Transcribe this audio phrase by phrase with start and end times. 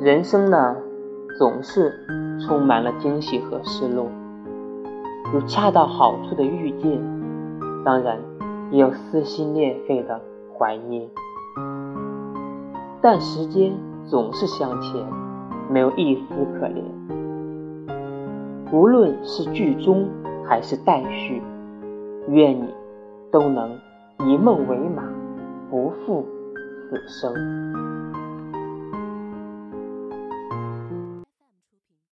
[0.00, 0.74] 人生呢
[1.38, 1.92] 总是
[2.40, 4.06] 充满了惊喜和失落
[5.34, 6.98] 有恰到好处的遇见
[7.84, 8.18] 当然
[8.70, 10.18] 也有撕心裂肺的
[10.56, 11.06] 怀念。
[13.02, 13.72] 但时间
[14.06, 15.06] 总是向前
[15.68, 16.82] 没有一丝可怜。
[18.72, 20.08] 无论是剧终
[20.46, 21.42] 还是待续
[22.28, 22.72] 愿你
[23.30, 23.78] 都能
[24.20, 25.02] 以梦为马
[25.70, 26.24] 不负
[26.88, 27.70] 此生。